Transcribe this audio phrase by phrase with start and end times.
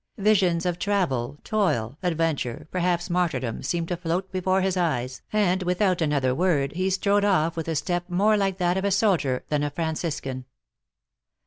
[0.17, 5.61] Visions of travel, toil, adventure, perhaps martyr dom, seemed to float before his eyes, and
[5.61, 8.77] without an other w r ord, he strode off with a step more like that
[8.77, 10.45] of a soldier than a Franciscan.